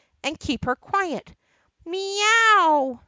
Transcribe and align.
"And 0.23 0.39
keep 0.39 0.65
her 0.65 0.75
quiet!" 0.75 1.35
"Mee 1.85 2.19
ow!" 2.23 2.99